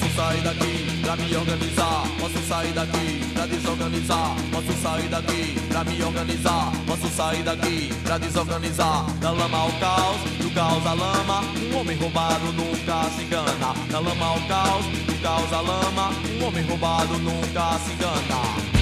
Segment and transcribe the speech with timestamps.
[0.00, 2.04] sair daqui pra me organizar.
[2.18, 4.36] Posso sair daqui pra desorganizar.
[4.50, 6.72] Posso sair daqui pra me organizar.
[6.86, 9.06] Posso sair daqui pra desorganizar.
[9.20, 11.40] Da lama ao caos, do caos à lama.
[11.70, 13.74] Um homem roubado nunca se engana.
[13.90, 16.10] Da lama ao caos, do caos à lama.
[16.40, 18.72] Um homem roubado nunca se engana.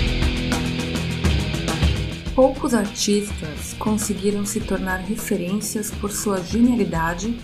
[2.35, 7.37] Poucos artistas conseguiram se tornar referências por sua genialidade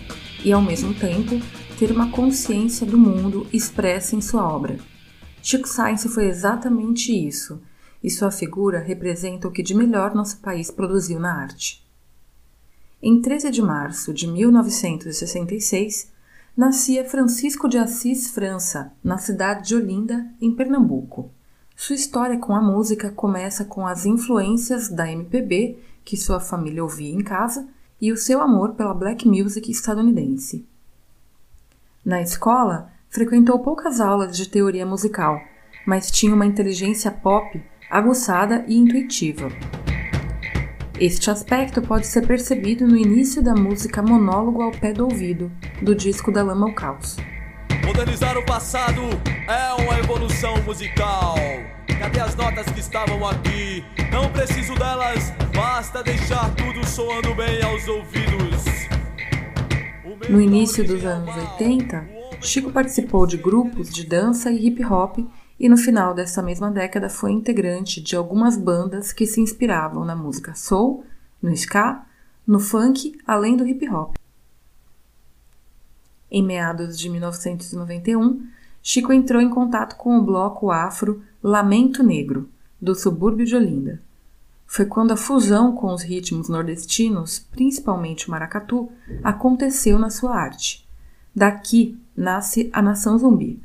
[0.43, 1.39] e, ao mesmo tempo,
[1.77, 4.79] ter uma consciência do mundo expressa em sua obra.
[5.43, 7.61] Chico Science foi exatamente isso,
[8.03, 11.85] e sua figura representa o que de melhor nosso país produziu na arte.
[12.99, 16.11] Em 13 de março de 1966,
[16.55, 21.29] nascia Francisco de Assis França, na cidade de Olinda, em Pernambuco.
[21.75, 27.13] Sua história com a música começa com as influências da MPB que sua família ouvia
[27.13, 27.67] em casa
[28.01, 30.65] e o seu amor pela black music estadunidense.
[32.07, 35.41] Na escola, frequentou poucas aulas de teoria musical,
[35.85, 39.49] mas tinha uma inteligência pop aguçada e intuitiva.
[40.97, 45.93] Este aspecto pode ser percebido no início da música Monólogo ao Pé do Ouvido, do
[45.93, 47.17] disco da Lama ao Caos.
[47.85, 49.01] Modernizar o passado
[49.45, 51.35] é uma evolução musical.
[51.99, 53.83] Cadê as notas que estavam aqui?
[54.13, 58.76] Não preciso delas, basta deixar tudo soando bem aos ouvidos.
[60.29, 62.05] No início dos anos 80,
[62.41, 65.19] Chico participou de grupos de dança e hip hop
[65.57, 70.17] e no final dessa mesma década foi integrante de algumas bandas que se inspiravam na
[70.17, 71.05] música soul,
[71.41, 72.05] no ska,
[72.45, 74.15] no funk, além do hip hop.
[76.29, 78.45] Em meados de 1991,
[78.83, 82.49] Chico entrou em contato com o bloco afro Lamento Negro,
[82.81, 84.01] do subúrbio de Olinda.
[84.67, 88.91] Foi quando a fusão com os ritmos nordestinos, principalmente o maracatu,
[89.23, 90.85] aconteceu na sua arte.
[91.33, 93.61] Daqui nasce a Nação Zumbi.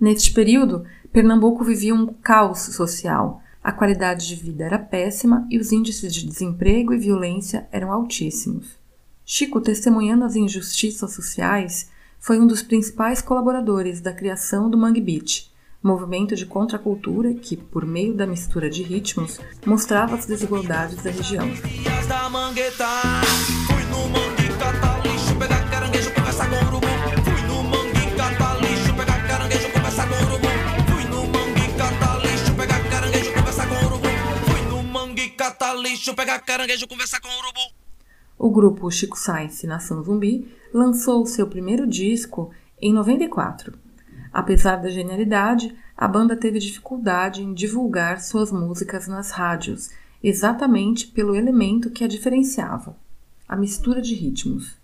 [0.00, 3.42] Neste período, Pernambuco vivia um caos social.
[3.62, 8.78] A qualidade de vida era péssima e os índices de desemprego e violência eram altíssimos.
[9.24, 15.50] Chico, testemunhando as injustiças sociais, foi um dos principais colaboradores da criação do Mangue Beat,
[15.82, 21.46] movimento de contracultura que, por meio da mistura de ritmos, mostrava as desigualdades da região.
[38.36, 42.50] O grupo Chico Science Nação Zumbi lançou seu primeiro disco
[42.80, 43.87] em 94.
[44.38, 49.90] Apesar da genialidade, a banda teve dificuldade em divulgar suas músicas nas rádios,
[50.22, 52.96] exatamente pelo elemento que a diferenciava:
[53.48, 54.76] a mistura de ritmos.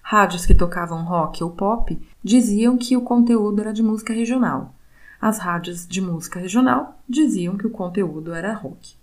[0.00, 4.74] Rádios que tocavam rock ou pop diziam que o conteúdo era de música regional.
[5.20, 8.94] As rádios de música regional diziam que o conteúdo era rock.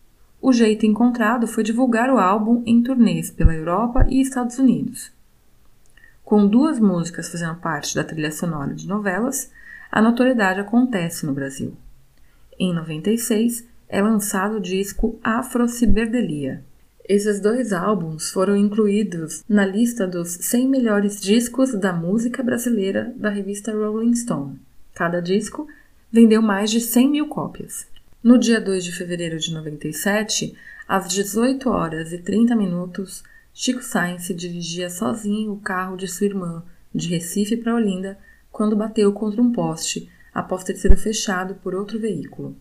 [0.42, 5.12] O jeito encontrado foi divulgar o álbum em turnês pela Europa e Estados Unidos.
[6.26, 9.52] Com duas músicas fazendo parte da trilha sonora de novelas,
[9.92, 11.74] a notoriedade acontece no Brasil.
[12.58, 16.64] Em 96 é lançado o disco Afrociberdelia.
[17.04, 23.30] Esses dois álbuns foram incluídos na lista dos 100 melhores discos da música brasileira da
[23.30, 24.62] revista Rolling Stone.
[24.94, 25.68] Cada disco
[26.10, 27.86] vendeu mais de 100 mil cópias.
[28.24, 30.56] No dia 2 de fevereiro de 97,
[30.88, 36.64] às 18 horas e 30 minutos, Chico Sainz dirigia sozinho o carro de sua irmã,
[36.96, 38.18] de Recife para Olinda,
[38.52, 42.56] quando bateu contra um poste, após ter sido fechado por outro veículo.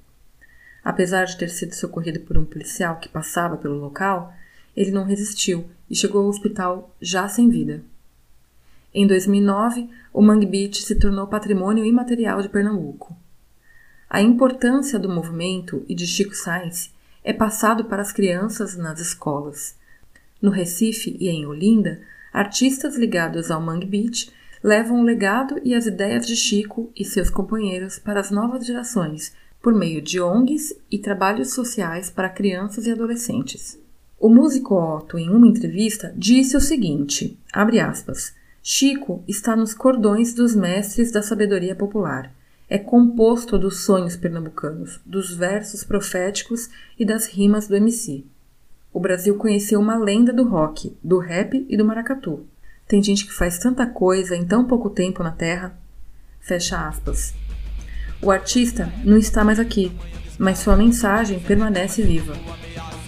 [0.83, 4.33] Apesar de ter sido socorrido por um policial que passava pelo local,
[4.77, 7.83] ele não resistiu e chegou ao hospital já sem vida.
[8.93, 13.17] Em 2009, o Mangue Beach se tornou patrimônio imaterial de Pernambuco.
[14.09, 16.92] A importância do movimento e de Chico Sainz
[17.22, 19.77] é passado para as crianças nas escolas.
[20.42, 22.01] No Recife e em Olinda,
[22.33, 27.30] artistas ligados ao Mangue Beach levam o legado e as ideias de Chico e seus
[27.30, 32.92] companheiros para as novas gerações, por meio de ONGs e trabalhos sociais para crianças e
[32.92, 33.78] adolescentes.
[34.18, 40.54] O músico Otto, em uma entrevista, disse o seguinte: aspas, Chico está nos cordões dos
[40.54, 42.33] mestres da sabedoria popular
[42.71, 48.24] é composto dos sonhos pernambucanos, dos versos proféticos e das rimas do MC.
[48.92, 52.47] O Brasil conheceu uma lenda do rock, do rap e do maracatu.
[52.91, 55.78] Tem gente que faz tanta coisa em tão pouco tempo na Terra.
[56.41, 57.33] Fecha aspas.
[58.21, 59.92] O artista não está mais aqui,
[60.37, 62.34] mas sua mensagem permanece viva.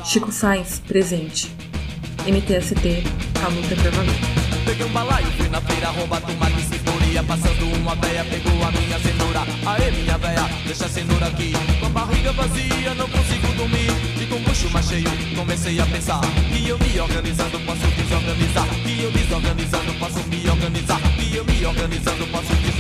[0.05, 1.53] Chico Sainz, presente.
[2.25, 3.03] MTST,
[3.45, 4.65] a luta é valer.
[4.65, 7.25] Peguei um balaio, fui na feira, rouba tomate e cebolinha.
[7.25, 9.41] Passando uma véia, pegou a minha cenoura.
[9.67, 11.55] Aê, minha véia, deixa a cenoura aqui.
[11.81, 13.91] Com a barriga vazia, não consigo dormir.
[14.17, 16.21] Fico bucho mais cheio, comecei a pensar.
[16.53, 18.72] Que eu me organizando, posso desorganizar
[19.03, 21.01] eu me organizando, posso me organizar.
[21.19, 22.72] E eu me organizando, posso me